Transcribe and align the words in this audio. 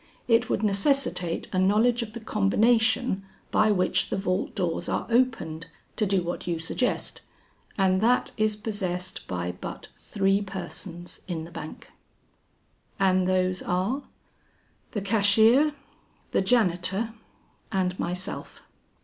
It 0.27 0.49
would 0.49 0.63
necessitate 0.63 1.47
a 1.53 1.59
knowledge 1.59 2.01
of 2.01 2.13
the 2.13 2.19
combination 2.19 3.21
by 3.51 3.69
which 3.69 4.09
the 4.09 4.17
vault 4.17 4.55
doors 4.55 4.89
are 4.89 5.05
opened, 5.11 5.67
to 5.95 6.07
do 6.07 6.23
what 6.23 6.47
you 6.47 6.57
suggest, 6.57 7.21
and 7.77 8.01
that 8.01 8.31
is 8.35 8.55
possessed 8.55 9.27
by 9.27 9.51
but 9.51 9.89
three 9.99 10.41
persons 10.41 11.21
in 11.27 11.43
the 11.43 11.51
bank." 11.51 11.91
"And 12.99 13.27
those 13.27 13.61
are?" 13.61 14.01
"The 14.93 15.01
cashier, 15.01 15.73
the 16.31 16.41
janitor, 16.41 17.13
and 17.71 17.99
myself." 17.99 18.63